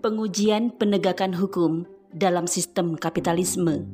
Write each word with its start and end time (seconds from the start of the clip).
Pengujian 0.00 0.72
Penegakan 0.72 1.36
Hukum 1.36 1.84
dalam 2.08 2.48
Sistem 2.48 2.96
Kapitalisme 2.96 3.84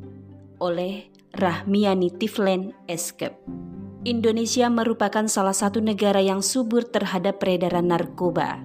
oleh 0.63 1.11
Rahmiani 1.35 2.15
Tiflen 2.15 2.71
Eskep. 2.87 3.35
Indonesia 4.06 4.71
merupakan 4.71 5.27
salah 5.27 5.51
satu 5.51 5.83
negara 5.83 6.22
yang 6.22 6.47
subur 6.47 6.87
terhadap 6.87 7.42
peredaran 7.42 7.90
narkoba. 7.90 8.63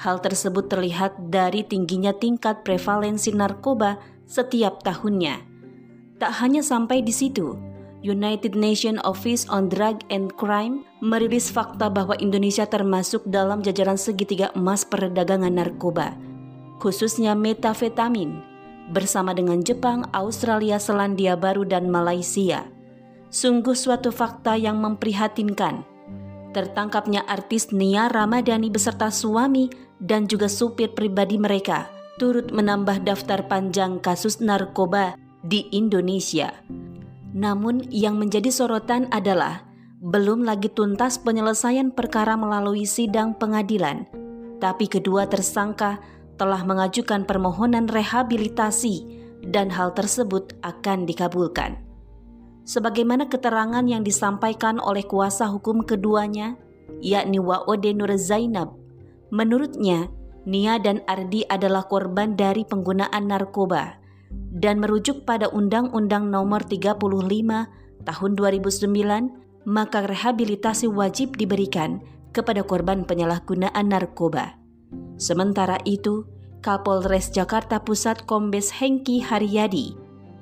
Hal 0.00 0.24
tersebut 0.24 0.72
terlihat 0.72 1.28
dari 1.28 1.68
tingginya 1.68 2.16
tingkat 2.16 2.64
prevalensi 2.64 3.28
narkoba 3.36 4.00
setiap 4.24 4.80
tahunnya. 4.80 5.36
Tak 6.16 6.32
hanya 6.40 6.64
sampai 6.64 7.04
di 7.04 7.12
situ, 7.12 7.60
United 8.00 8.56
Nations 8.56 9.04
Office 9.04 9.44
on 9.52 9.68
Drug 9.68 10.00
and 10.08 10.32
Crime 10.40 10.88
merilis 11.04 11.52
fakta 11.52 11.92
bahwa 11.92 12.16
Indonesia 12.24 12.64
termasuk 12.64 13.20
dalam 13.28 13.60
jajaran 13.60 14.00
segitiga 14.00 14.48
emas 14.56 14.88
perdagangan 14.88 15.52
narkoba 15.52 16.29
khususnya 16.80 17.36
metafetamin, 17.36 18.40
bersama 18.90 19.36
dengan 19.36 19.60
Jepang, 19.60 20.08
Australia, 20.16 20.80
Selandia 20.80 21.36
Baru, 21.36 21.68
dan 21.68 21.92
Malaysia. 21.92 22.66
Sungguh 23.30 23.76
suatu 23.78 24.10
fakta 24.10 24.58
yang 24.58 24.82
memprihatinkan. 24.82 25.86
Tertangkapnya 26.50 27.22
artis 27.30 27.70
Nia 27.70 28.10
Ramadhani 28.10 28.74
beserta 28.74 29.06
suami 29.14 29.70
dan 30.02 30.26
juga 30.26 30.50
supir 30.50 30.90
pribadi 30.96 31.38
mereka 31.38 32.00
turut 32.20 32.52
menambah 32.52 33.00
daftar 33.00 33.48
panjang 33.48 33.96
kasus 33.96 34.44
narkoba 34.44 35.16
di 35.40 35.64
Indonesia. 35.72 36.52
Namun 37.32 37.88
yang 37.88 38.20
menjadi 38.20 38.52
sorotan 38.52 39.08
adalah 39.08 39.64
belum 40.04 40.44
lagi 40.44 40.68
tuntas 40.68 41.16
penyelesaian 41.16 41.88
perkara 41.96 42.36
melalui 42.36 42.84
sidang 42.84 43.32
pengadilan, 43.32 44.04
tapi 44.60 44.84
kedua 44.84 45.32
tersangka 45.32 45.96
telah 46.40 46.64
mengajukan 46.64 47.28
permohonan 47.28 47.84
rehabilitasi 47.84 49.04
dan 49.44 49.68
hal 49.68 49.92
tersebut 49.92 50.56
akan 50.64 51.04
dikabulkan. 51.04 51.76
Sebagaimana 52.64 53.28
keterangan 53.28 53.84
yang 53.84 54.00
disampaikan 54.00 54.80
oleh 54.80 55.04
kuasa 55.04 55.44
hukum 55.52 55.84
keduanya, 55.84 56.56
yakni 57.04 57.36
Waode 57.36 57.92
Nur 57.92 58.16
Zainab, 58.16 58.72
menurutnya 59.28 60.08
Nia 60.48 60.80
dan 60.80 61.04
Ardi 61.04 61.44
adalah 61.44 61.84
korban 61.84 62.32
dari 62.32 62.64
penggunaan 62.64 63.28
narkoba 63.28 64.00
dan 64.32 64.80
merujuk 64.80 65.28
pada 65.28 65.52
Undang-Undang 65.52 66.32
Nomor 66.32 66.64
35 66.64 66.96
Tahun 68.00 68.32
2009, 68.32 69.68
maka 69.68 69.98
rehabilitasi 70.08 70.88
wajib 70.88 71.36
diberikan 71.36 72.00
kepada 72.32 72.64
korban 72.64 73.04
penyalahgunaan 73.04 73.92
narkoba. 73.92 74.59
Sementara 75.20 75.76
itu, 75.84 76.24
Kapolres 76.64 77.28
Jakarta 77.28 77.76
Pusat 77.76 78.24
Kombes 78.24 78.72
Hengki 78.72 79.20
Haryadi 79.20 79.92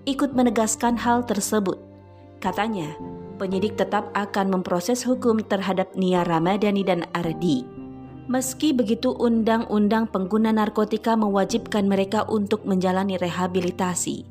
ikut 0.07 0.39
menegaskan 0.39 0.95
hal 0.95 1.27
tersebut. 1.27 1.83
Katanya, 2.39 2.95
penyidik 3.43 3.75
tetap 3.75 4.15
akan 4.15 4.55
memproses 4.55 5.03
hukum 5.03 5.43
terhadap 5.43 5.91
Nia 5.99 6.23
Ramadhani 6.23 6.87
dan 6.87 7.03
Ardi. 7.11 7.67
Meski 8.31 8.71
begitu 8.71 9.19
undang-undang 9.19 10.07
pengguna 10.15 10.55
narkotika 10.55 11.19
mewajibkan 11.19 11.91
mereka 11.91 12.23
untuk 12.31 12.63
menjalani 12.63 13.19
rehabilitasi. 13.19 14.23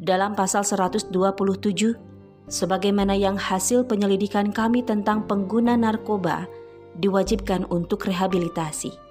Dalam 0.00 0.32
pasal 0.32 0.64
127, 0.64 1.12
sebagaimana 2.48 3.12
yang 3.12 3.36
hasil 3.36 3.84
penyelidikan 3.84 4.56
kami 4.56 4.80
tentang 4.80 5.28
pengguna 5.28 5.76
narkoba, 5.76 6.48
diwajibkan 6.96 7.68
untuk 7.68 8.08
rehabilitasi 8.08 9.01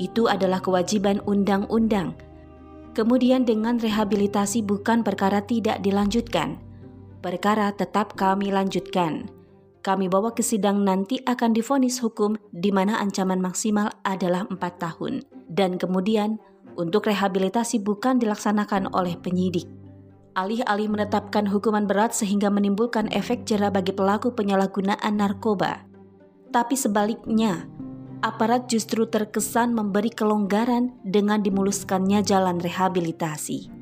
itu 0.00 0.24
adalah 0.24 0.64
kewajiban 0.64 1.20
undang-undang. 1.28 2.16
Kemudian 2.96 3.44
dengan 3.44 3.76
rehabilitasi 3.76 4.64
bukan 4.64 5.04
perkara 5.04 5.44
tidak 5.44 5.84
dilanjutkan. 5.84 6.56
Perkara 7.20 7.70
tetap 7.76 8.16
kami 8.16 8.48
lanjutkan. 8.48 9.28
Kami 9.80 10.08
bawa 10.08 10.32
ke 10.32 10.40
sidang 10.40 10.84
nanti 10.84 11.20
akan 11.24 11.52
difonis 11.52 12.00
hukum 12.00 12.36
di 12.52 12.72
mana 12.72 13.00
ancaman 13.00 13.40
maksimal 13.40 13.92
adalah 14.04 14.48
4 14.48 14.56
tahun. 14.58 15.24
Dan 15.48 15.76
kemudian 15.76 16.40
untuk 16.76 17.08
rehabilitasi 17.08 17.80
bukan 17.84 18.16
dilaksanakan 18.20 18.92
oleh 18.96 19.16
penyidik. 19.20 19.68
Alih-alih 20.36 20.88
menetapkan 20.88 21.44
hukuman 21.48 21.84
berat 21.84 22.16
sehingga 22.16 22.48
menimbulkan 22.48 23.10
efek 23.12 23.44
jera 23.44 23.68
bagi 23.68 23.92
pelaku 23.92 24.32
penyalahgunaan 24.32 25.16
narkoba. 25.16 25.84
Tapi 26.50 26.74
sebaliknya, 26.74 27.66
aparat 28.20 28.68
justru 28.68 29.08
terkesan 29.08 29.72
memberi 29.72 30.12
kelonggaran 30.12 30.92
dengan 31.04 31.40
dimuluskannya 31.40 32.20
jalan 32.24 32.60
rehabilitasi. 32.60 33.72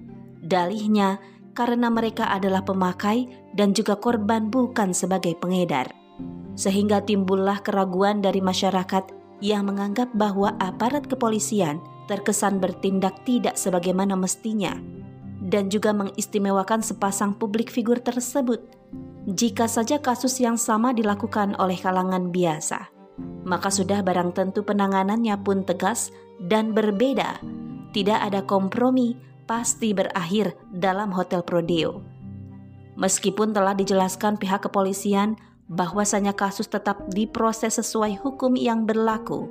Dalihnya, 0.42 1.18
karena 1.58 1.90
mereka 1.90 2.30
adalah 2.30 2.62
pemakai 2.62 3.26
dan 3.58 3.74
juga 3.74 3.98
korban 3.98 4.46
bukan 4.46 4.94
sebagai 4.94 5.34
pengedar. 5.42 5.90
Sehingga 6.54 7.02
timbullah 7.02 7.58
keraguan 7.62 8.22
dari 8.22 8.38
masyarakat 8.38 9.10
yang 9.42 9.66
menganggap 9.66 10.10
bahwa 10.14 10.54
aparat 10.58 11.06
kepolisian 11.06 11.82
terkesan 12.10 12.58
bertindak 12.58 13.14
tidak 13.22 13.54
sebagaimana 13.54 14.18
mestinya 14.18 14.74
dan 15.38 15.70
juga 15.70 15.94
mengistimewakan 15.94 16.82
sepasang 16.82 17.36
publik 17.38 17.70
figur 17.70 18.02
tersebut 18.02 18.58
jika 19.30 19.70
saja 19.70 20.02
kasus 20.02 20.42
yang 20.42 20.58
sama 20.58 20.90
dilakukan 20.90 21.54
oleh 21.60 21.78
kalangan 21.78 22.34
biasa 22.34 22.97
maka 23.48 23.72
sudah 23.72 24.04
barang 24.04 24.36
tentu 24.36 24.60
penanganannya 24.60 25.32
pun 25.40 25.64
tegas 25.64 26.12
dan 26.36 26.76
berbeda. 26.76 27.40
Tidak 27.96 28.20
ada 28.20 28.44
kompromi, 28.44 29.16
pasti 29.48 29.96
berakhir 29.96 30.52
dalam 30.68 31.08
Hotel 31.16 31.40
Prodeo. 31.40 32.04
Meskipun 33.00 33.56
telah 33.56 33.72
dijelaskan 33.72 34.36
pihak 34.36 34.68
kepolisian 34.68 35.40
bahwasanya 35.72 36.36
kasus 36.36 36.68
tetap 36.68 37.08
diproses 37.08 37.80
sesuai 37.80 38.20
hukum 38.20 38.52
yang 38.52 38.84
berlaku, 38.84 39.48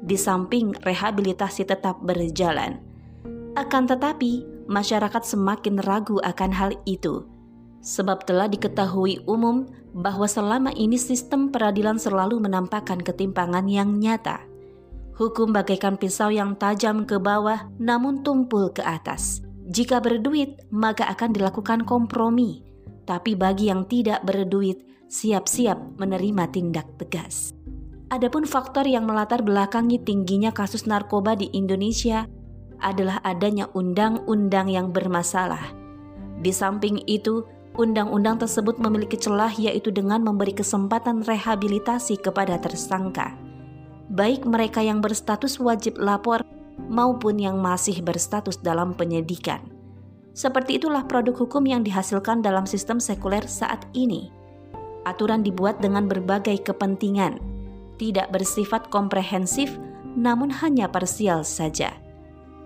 di 0.00 0.16
samping 0.16 0.72
rehabilitasi 0.80 1.68
tetap 1.68 2.00
berjalan. 2.00 2.80
Akan 3.52 3.84
tetapi, 3.84 4.64
masyarakat 4.64 5.22
semakin 5.24 5.84
ragu 5.84 6.16
akan 6.24 6.50
hal 6.52 6.72
itu 6.88 7.35
sebab 7.80 8.26
telah 8.26 8.46
diketahui 8.50 9.24
umum 9.24 9.66
bahwa 9.96 10.28
selama 10.28 10.70
ini 10.76 11.00
sistem 11.00 11.48
peradilan 11.48 11.96
selalu 11.96 12.42
menampakkan 12.42 13.00
ketimpangan 13.00 13.64
yang 13.66 13.96
nyata. 13.96 14.44
Hukum 15.16 15.56
bagaikan 15.56 15.96
pisau 15.96 16.28
yang 16.28 16.60
tajam 16.60 17.08
ke 17.08 17.16
bawah 17.16 17.72
namun 17.80 18.20
tumpul 18.20 18.68
ke 18.68 18.84
atas. 18.84 19.40
Jika 19.66 19.98
berduit, 19.98 20.62
maka 20.68 21.08
akan 21.08 21.32
dilakukan 21.32 21.88
kompromi. 21.88 22.62
Tapi 23.08 23.32
bagi 23.32 23.72
yang 23.72 23.88
tidak 23.88 24.22
berduit, 24.28 24.84
siap-siap 25.08 25.96
menerima 25.96 26.52
tindak 26.52 26.86
tegas. 27.00 27.56
Adapun 28.12 28.46
faktor 28.46 28.86
yang 28.86 29.08
melatar 29.08 29.42
belakangi 29.42 29.98
tingginya 29.98 30.54
kasus 30.54 30.86
narkoba 30.86 31.34
di 31.34 31.50
Indonesia 31.50 32.28
adalah 32.78 33.18
adanya 33.26 33.66
undang-undang 33.74 34.70
yang 34.70 34.94
bermasalah. 34.94 35.74
Di 36.38 36.52
samping 36.52 37.02
itu, 37.08 37.42
Undang-undang 37.76 38.40
tersebut 38.40 38.80
memiliki 38.80 39.20
celah 39.20 39.52
yaitu 39.52 39.92
dengan 39.92 40.24
memberi 40.24 40.56
kesempatan 40.56 41.20
rehabilitasi 41.20 42.16
kepada 42.16 42.56
tersangka, 42.56 43.36
baik 44.08 44.48
mereka 44.48 44.80
yang 44.80 45.04
berstatus 45.04 45.60
wajib 45.60 46.00
lapor 46.00 46.40
maupun 46.88 47.36
yang 47.36 47.60
masih 47.60 48.00
berstatus 48.00 48.56
dalam 48.64 48.96
penyidikan. 48.96 49.60
Seperti 50.32 50.80
itulah 50.80 51.04
produk 51.04 51.36
hukum 51.36 51.68
yang 51.68 51.84
dihasilkan 51.84 52.40
dalam 52.40 52.64
sistem 52.64 52.96
sekuler 52.96 53.44
saat 53.44 53.84
ini. 53.92 54.32
Aturan 55.04 55.44
dibuat 55.44 55.76
dengan 55.76 56.08
berbagai 56.08 56.64
kepentingan, 56.64 57.36
tidak 58.00 58.32
bersifat 58.32 58.88
komprehensif, 58.88 59.76
namun 60.16 60.48
hanya 60.48 60.88
parsial 60.88 61.44
saja. 61.44 61.92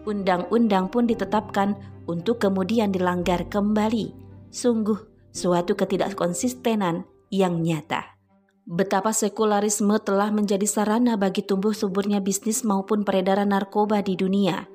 Undang-undang 0.06 0.86
pun 0.86 1.10
ditetapkan 1.10 1.74
untuk 2.06 2.38
kemudian 2.38 2.94
dilanggar 2.94 3.42
kembali 3.50 4.29
Sungguh 4.50 4.98
suatu 5.30 5.78
ketidakkonsistenan 5.78 7.06
yang 7.30 7.62
nyata. 7.62 8.18
Betapa 8.66 9.14
sekularisme 9.14 9.98
telah 10.02 10.30
menjadi 10.34 10.66
sarana 10.66 11.14
bagi 11.14 11.42
tumbuh 11.46 11.70
suburnya 11.70 12.18
bisnis 12.18 12.66
maupun 12.66 13.06
peredaran 13.06 13.54
narkoba 13.54 14.02
di 14.02 14.18
dunia. 14.18 14.66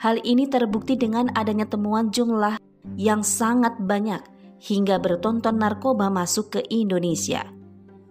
Hal 0.00 0.20
ini 0.24 0.44
terbukti 0.48 1.00
dengan 1.00 1.32
adanya 1.32 1.64
temuan 1.64 2.12
jumlah 2.12 2.60
yang 3.00 3.24
sangat 3.24 3.80
banyak 3.80 4.20
hingga 4.60 5.00
bertonton 5.00 5.56
narkoba 5.56 6.12
masuk 6.12 6.56
ke 6.56 6.60
Indonesia. 6.68 7.48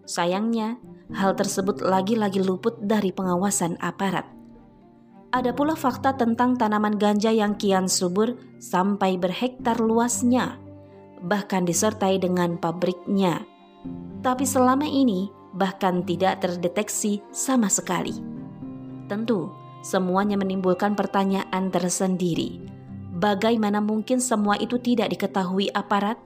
Sayangnya, 0.09 0.81
hal 1.13 1.37
tersebut 1.37 1.81
lagi-lagi 1.85 2.41
luput 2.41 2.81
dari 2.81 3.13
pengawasan 3.13 3.77
aparat. 3.81 4.25
Ada 5.33 5.53
pula 5.53 5.73
fakta 5.73 6.13
tentang 6.13 6.57
tanaman 6.57 6.97
ganja 6.97 7.33
yang 7.33 7.57
kian 7.57 7.89
subur 7.89 8.37
sampai 8.61 9.17
berhektar 9.17 9.81
luasnya 9.81 10.62
bahkan 11.23 11.63
disertai 11.63 12.19
dengan 12.19 12.59
pabriknya. 12.59 13.47
Tapi 14.23 14.43
selama 14.43 14.85
ini 14.85 15.31
bahkan 15.55 16.03
tidak 16.03 16.43
terdeteksi 16.43 17.23
sama 17.31 17.71
sekali. 17.71 18.19
Tentu, 19.07 19.51
semuanya 19.83 20.35
menimbulkan 20.35 20.95
pertanyaan 20.95 21.71
tersendiri. 21.71 22.59
Bagaimana 23.13 23.79
mungkin 23.79 24.19
semua 24.19 24.59
itu 24.59 24.79
tidak 24.79 25.15
diketahui 25.15 25.71
aparat? 25.71 26.19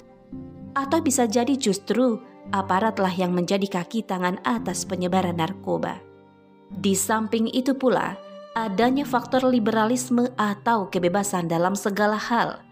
Atau 0.73 1.01
bisa 1.01 1.25
jadi 1.25 1.53
justru 1.57 2.21
aparatlah 2.53 3.11
yang 3.11 3.33
menjadi 3.33 3.81
kaki 3.81 4.05
tangan 4.05 4.39
atas 4.45 4.85
penyebaran 4.87 5.37
narkoba. 5.37 5.99
Di 6.71 6.93
samping 6.95 7.49
itu 7.51 7.75
pula, 7.75 8.15
adanya 8.55 9.03
faktor 9.03 9.45
liberalisme 9.47 10.31
atau 10.35 10.87
kebebasan 10.87 11.47
dalam 11.47 11.75
segala 11.75 12.15
hal. 12.15 12.66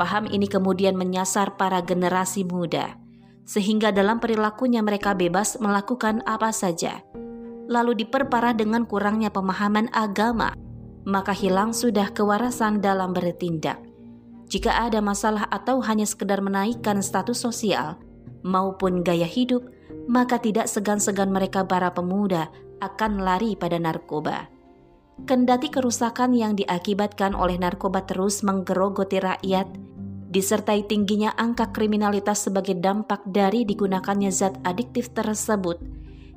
Paham 0.00 0.32
ini 0.32 0.48
kemudian 0.48 0.96
menyasar 0.96 1.60
para 1.60 1.84
generasi 1.84 2.48
muda, 2.48 2.96
sehingga 3.44 3.92
dalam 3.92 4.16
perilakunya 4.16 4.80
mereka 4.80 5.12
bebas 5.12 5.60
melakukan 5.60 6.24
apa 6.24 6.56
saja. 6.56 7.04
Lalu 7.68 8.08
diperparah 8.08 8.56
dengan 8.56 8.88
kurangnya 8.88 9.28
pemahaman 9.28 9.92
agama, 9.92 10.56
maka 11.04 11.36
hilang 11.36 11.76
sudah 11.76 12.16
kewarasan 12.16 12.80
dalam 12.80 13.12
bertindak. 13.12 13.76
Jika 14.48 14.88
ada 14.88 15.04
masalah 15.04 15.44
atau 15.52 15.84
hanya 15.84 16.08
sekedar 16.08 16.40
menaikkan 16.40 17.04
status 17.04 17.36
sosial 17.36 18.00
maupun 18.40 19.04
gaya 19.04 19.28
hidup, 19.28 19.68
maka 20.08 20.40
tidak 20.40 20.64
segan-segan 20.64 21.28
mereka 21.28 21.60
para 21.68 21.92
pemuda 21.92 22.48
akan 22.80 23.20
lari 23.20 23.52
pada 23.52 23.76
narkoba. 23.76 24.48
Kendati 25.28 25.68
kerusakan 25.68 26.32
yang 26.32 26.56
diakibatkan 26.56 27.36
oleh 27.36 27.60
narkoba 27.60 28.08
terus 28.08 28.40
menggerogoti 28.40 29.20
rakyat, 29.20 29.68
disertai 30.30 30.86
tingginya 30.86 31.34
angka 31.34 31.74
kriminalitas 31.74 32.46
sebagai 32.46 32.78
dampak 32.78 33.26
dari 33.26 33.66
digunakannya 33.66 34.30
zat 34.30 34.54
adiktif 34.62 35.10
tersebut, 35.10 35.82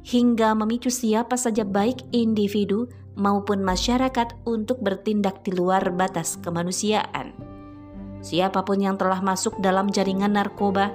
hingga 0.02 0.58
memicu 0.58 0.90
siapa 0.90 1.38
saja 1.38 1.62
baik 1.62 2.02
individu 2.10 2.90
maupun 3.14 3.62
masyarakat 3.62 4.34
untuk 4.50 4.82
bertindak 4.82 5.46
di 5.46 5.54
luar 5.54 5.94
batas 5.94 6.42
kemanusiaan. 6.42 7.38
Siapa 8.26 8.66
pun 8.66 8.82
yang 8.82 8.98
telah 8.98 9.22
masuk 9.22 9.62
dalam 9.62 9.94
jaringan 9.94 10.34
narkoba, 10.34 10.90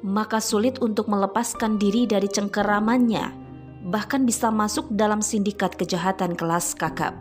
maka 0.00 0.40
sulit 0.40 0.80
untuk 0.80 1.12
melepaskan 1.12 1.76
diri 1.76 2.08
dari 2.08 2.30
cengkeramannya, 2.30 3.44
bahkan 3.92 4.24
bisa 4.24 4.48
masuk 4.48 4.88
dalam 4.88 5.20
sindikat 5.20 5.76
kejahatan 5.76 6.32
kelas 6.32 6.72
kakap, 6.72 7.12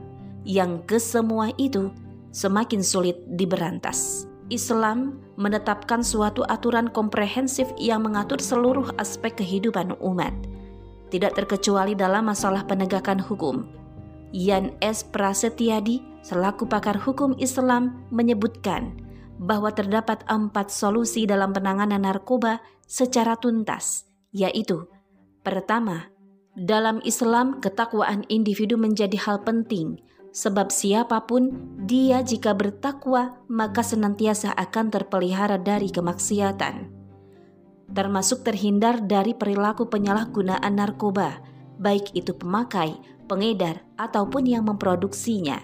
yang 0.47 0.79
kesemua 0.87 1.51
itu 1.59 1.91
semakin 2.31 2.79
sulit 2.79 3.19
diberantas. 3.27 4.31
Islam 4.53 5.17
menetapkan 5.33 6.05
suatu 6.05 6.45
aturan 6.45 6.93
komprehensif 6.93 7.73
yang 7.81 8.05
mengatur 8.05 8.37
seluruh 8.37 8.93
aspek 9.01 9.33
kehidupan 9.41 9.97
umat, 9.97 10.29
tidak 11.09 11.33
terkecuali 11.33 11.97
dalam 11.97 12.29
masalah 12.29 12.61
penegakan 12.69 13.17
hukum. 13.17 13.65
Yan 14.29 14.77
S. 14.77 15.01
Prasetyadi, 15.09 16.05
selaku 16.21 16.69
pakar 16.69 17.01
hukum 17.01 17.33
Islam, 17.41 18.05
menyebutkan 18.13 18.93
bahwa 19.41 19.73
terdapat 19.73 20.21
empat 20.29 20.69
solusi 20.69 21.25
dalam 21.25 21.49
penanganan 21.49 22.05
narkoba 22.05 22.61
secara 22.85 23.33
tuntas, 23.33 24.05
yaitu 24.29 24.85
pertama, 25.41 26.13
dalam 26.53 27.01
Islam 27.01 27.57
ketakwaan 27.57 28.29
individu 28.29 28.77
menjadi 28.77 29.17
hal 29.17 29.41
penting 29.41 29.97
Sebab 30.33 30.73
siapa 30.73 31.29
pun 31.29 31.53
dia 31.85 32.25
jika 32.25 32.57
bertakwa 32.57 33.37
maka 33.45 33.85
senantiasa 33.85 34.49
akan 34.57 34.89
terpelihara 34.89 35.61
dari 35.61 35.93
kemaksiatan. 35.93 36.89
Termasuk 37.93 38.41
terhindar 38.41 39.05
dari 39.05 39.37
perilaku 39.37 39.85
penyalahgunaan 39.85 40.73
narkoba, 40.73 41.37
baik 41.77 42.17
itu 42.17 42.33
pemakai, 42.33 42.97
pengedar, 43.29 43.85
ataupun 44.01 44.49
yang 44.49 44.65
memproduksinya. 44.65 45.61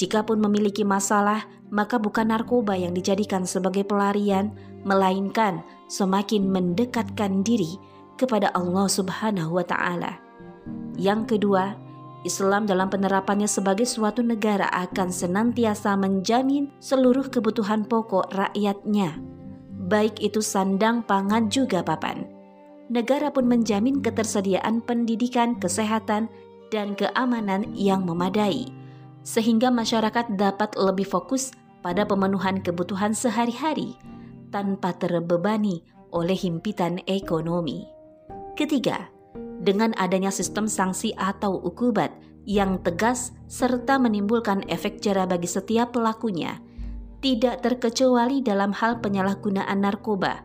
Jikapun 0.00 0.40
memiliki 0.40 0.80
masalah, 0.80 1.44
maka 1.68 2.00
bukan 2.00 2.32
narkoba 2.32 2.80
yang 2.80 2.96
dijadikan 2.96 3.44
sebagai 3.44 3.84
pelarian, 3.84 4.56
melainkan 4.88 5.60
semakin 5.92 6.48
mendekatkan 6.48 7.44
diri 7.44 7.76
kepada 8.16 8.48
Allah 8.56 8.88
Subhanahu 8.88 9.60
wa 9.60 9.64
Ta'ala. 9.68 10.16
Yang 10.96 11.36
kedua, 11.36 11.76
Islam 12.20 12.68
dalam 12.68 12.92
penerapannya 12.92 13.48
sebagai 13.48 13.88
suatu 13.88 14.20
negara 14.20 14.68
akan 14.68 15.08
senantiasa 15.08 15.96
menjamin 15.96 16.68
seluruh 16.76 17.32
kebutuhan 17.32 17.88
pokok 17.88 18.28
rakyatnya, 18.36 19.16
baik 19.88 20.20
itu 20.20 20.44
sandang, 20.44 21.00
pangan, 21.00 21.48
juga 21.48 21.80
papan. 21.80 22.28
Negara 22.92 23.32
pun 23.32 23.48
menjamin 23.48 24.04
ketersediaan 24.04 24.84
pendidikan, 24.84 25.56
kesehatan, 25.56 26.28
dan 26.68 26.92
keamanan 26.92 27.64
yang 27.72 28.04
memadai, 28.04 28.68
sehingga 29.24 29.72
masyarakat 29.72 30.36
dapat 30.36 30.76
lebih 30.76 31.08
fokus 31.08 31.56
pada 31.80 32.04
pemenuhan 32.04 32.60
kebutuhan 32.60 33.16
sehari-hari 33.16 33.96
tanpa 34.52 34.92
terbebani 34.92 35.80
oleh 36.10 36.34
himpitan 36.34 37.00
ekonomi. 37.06 37.86
Ketiga, 38.58 39.08
dengan 39.60 39.92
adanya 40.00 40.32
sistem 40.32 40.64
sanksi 40.64 41.12
atau 41.20 41.60
ukubat 41.60 42.10
yang 42.48 42.80
tegas 42.80 43.36
serta 43.46 44.00
menimbulkan 44.00 44.64
efek 44.72 45.04
jera 45.04 45.28
bagi 45.28 45.46
setiap 45.46 45.92
pelakunya, 45.92 46.58
tidak 47.20 47.60
terkecuali 47.60 48.40
dalam 48.40 48.72
hal 48.72 49.04
penyalahgunaan 49.04 49.84
narkoba, 49.84 50.40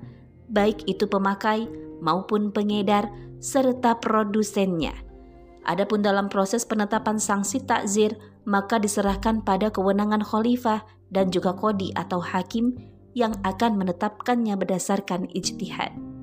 baik 0.52 0.84
itu 0.86 1.08
pemakai 1.08 1.66
maupun 2.04 2.52
pengedar 2.52 3.08
serta 3.40 3.98
produsennya. 4.04 4.94
Adapun 5.66 6.06
dalam 6.06 6.30
proses 6.30 6.62
penetapan 6.68 7.18
sanksi 7.18 7.64
takzir, 7.64 8.14
maka 8.46 8.78
diserahkan 8.78 9.42
pada 9.42 9.74
kewenangan 9.74 10.22
khalifah 10.22 10.86
dan 11.10 11.34
juga 11.34 11.58
kodi 11.58 11.90
atau 11.98 12.22
hakim 12.22 12.78
yang 13.18 13.34
akan 13.42 13.80
menetapkannya 13.80 14.54
berdasarkan 14.60 15.26
ijtihad 15.34 16.15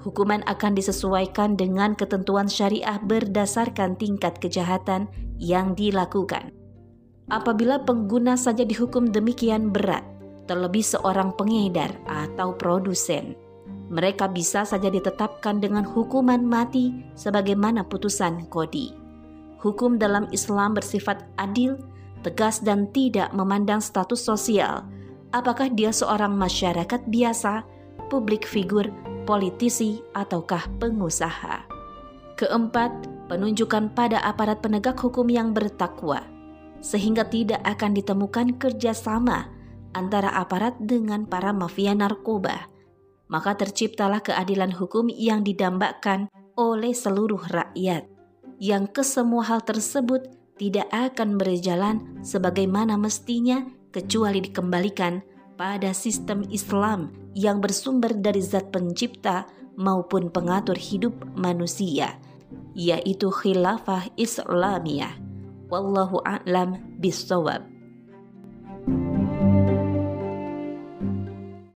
hukuman 0.00 0.40
akan 0.48 0.72
disesuaikan 0.76 1.54
dengan 1.54 1.92
ketentuan 1.92 2.48
syariah 2.48 2.96
berdasarkan 3.04 3.96
tingkat 4.00 4.40
kejahatan 4.40 5.08
yang 5.36 5.76
dilakukan. 5.76 6.52
Apabila 7.30 7.78
pengguna 7.86 8.34
saja 8.34 8.66
dihukum 8.66 9.12
demikian 9.14 9.70
berat, 9.70 10.02
terlebih 10.50 10.82
seorang 10.82 11.30
pengedar 11.38 11.94
atau 12.10 12.58
produsen, 12.58 13.38
mereka 13.90 14.26
bisa 14.26 14.66
saja 14.66 14.90
ditetapkan 14.90 15.62
dengan 15.62 15.86
hukuman 15.86 16.42
mati 16.42 16.90
sebagaimana 17.14 17.86
putusan 17.86 18.50
kodi. 18.50 18.94
Hukum 19.62 20.00
dalam 20.00 20.26
Islam 20.34 20.74
bersifat 20.74 21.22
adil, 21.38 21.78
tegas 22.26 22.64
dan 22.64 22.88
tidak 22.90 23.30
memandang 23.36 23.78
status 23.78 24.18
sosial, 24.24 24.82
apakah 25.30 25.68
dia 25.70 25.94
seorang 25.94 26.34
masyarakat 26.34 27.02
biasa, 27.06 27.62
publik 28.10 28.42
figur, 28.42 28.88
politisi, 29.30 30.02
ataukah 30.10 30.66
pengusaha. 30.82 31.70
Keempat, 32.34 32.90
penunjukan 33.30 33.94
pada 33.94 34.18
aparat 34.26 34.58
penegak 34.58 34.98
hukum 34.98 35.30
yang 35.30 35.54
bertakwa, 35.54 36.26
sehingga 36.82 37.22
tidak 37.30 37.62
akan 37.62 37.94
ditemukan 37.94 38.58
kerjasama 38.58 39.46
antara 39.94 40.34
aparat 40.34 40.74
dengan 40.82 41.30
para 41.30 41.54
mafia 41.54 41.94
narkoba. 41.94 42.66
Maka 43.30 43.54
terciptalah 43.54 44.18
keadilan 44.18 44.74
hukum 44.74 45.06
yang 45.06 45.46
didambakan 45.46 46.26
oleh 46.58 46.90
seluruh 46.90 47.46
rakyat, 47.46 48.10
yang 48.58 48.90
kesemua 48.90 49.46
hal 49.46 49.62
tersebut 49.62 50.26
tidak 50.58 50.90
akan 50.90 51.38
berjalan 51.38 52.18
sebagaimana 52.26 52.98
mestinya 52.98 53.62
kecuali 53.94 54.42
dikembalikan 54.42 55.22
pada 55.60 55.92
sistem 55.92 56.40
Islam 56.48 57.12
yang 57.36 57.60
bersumber 57.60 58.16
dari 58.16 58.40
zat 58.40 58.72
pencipta 58.72 59.44
maupun 59.76 60.32
pengatur 60.32 60.72
hidup 60.72 61.12
manusia, 61.36 62.16
yaitu 62.72 63.28
khilafah 63.28 64.08
Islamiyah. 64.16 65.20
Wallahu 65.68 66.24
a'lam 66.24 66.80
bisawab. 66.96 67.69